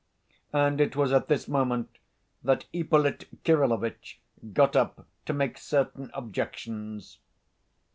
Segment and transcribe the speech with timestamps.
[0.51, 1.99] And it was at this moment
[2.43, 4.19] that Ippolit Kirillovitch
[4.51, 7.19] got up to make certain objections.